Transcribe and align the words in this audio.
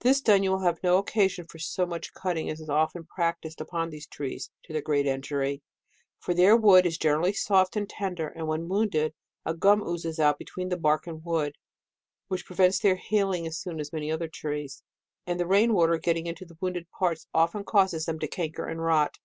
This 0.00 0.20
done, 0.20 0.42
you 0.42 0.50
will 0.50 0.58
have 0.64 0.82
no 0.82 1.02
occa* 1.02 1.30
sion 1.30 1.46
for 1.46 1.58
so 1.58 1.86
much 1.86 2.12
cutting 2.12 2.50
as 2.50 2.60
is 2.60 2.68
often 2.68 3.06
practised 3.06 3.58
on 3.72 3.88
these 3.88 4.06
trees, 4.06 4.50
to 4.64 4.74
their 4.74 4.82
gre^at 4.82 5.06
injury; 5.06 5.62
for 6.20 6.34
their 6.34 6.54
wood 6.54 6.84
is 6.84 6.98
generally 6.98 7.32
soft 7.32 7.74
and 7.74 7.88
tender, 7.88 8.28
and 8.28 8.46
when 8.48 8.68
wounded, 8.68 9.14
a 9.46 9.54
gum 9.54 9.80
oozes 9.82 10.20
out 10.20 10.36
between 10.38 10.68
the 10.68 10.76
bark 10.76 11.06
and 11.06 11.24
wood, 11.24 11.56
which 12.28 12.44
prevents 12.44 12.78
their 12.80 12.96
healing 12.96 13.46
as 13.46 13.56
soon 13.58 13.80
as 13.80 13.94
many 13.94 14.12
other 14.12 14.28
trees, 14.28 14.82
and 15.26 15.40
the 15.40 15.46
rain 15.46 15.72
water 15.72 15.96
getting 15.96 16.26
into 16.26 16.44
the 16.44 16.58
wounded 16.60 16.86
parts 16.90 17.26
often 17.32 17.64
causes 17.64 18.04
them 18.04 18.18
to 18.18 18.28
canker 18.28 18.66
and 18.68 18.84
rot. 18.84 19.16